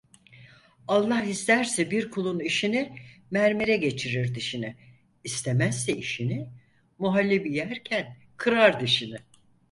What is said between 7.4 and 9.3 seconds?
yerken kırar dişini.